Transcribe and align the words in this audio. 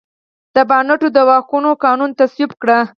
د 0.55 0.57
بانټو 0.69 1.07
د 1.13 1.17
واکونو 1.29 1.69
قانون 1.83 2.09
تصویب 2.19 2.51
کړ. 2.61 2.67